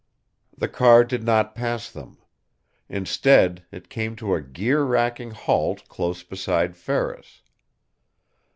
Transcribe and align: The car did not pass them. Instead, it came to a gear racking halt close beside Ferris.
The 0.57 0.67
car 0.67 1.03
did 1.03 1.21
not 1.23 1.53
pass 1.53 1.91
them. 1.91 2.17
Instead, 2.89 3.67
it 3.71 3.87
came 3.87 4.15
to 4.15 4.33
a 4.33 4.41
gear 4.41 4.81
racking 4.83 5.29
halt 5.29 5.87
close 5.89 6.23
beside 6.23 6.75
Ferris. 6.75 7.43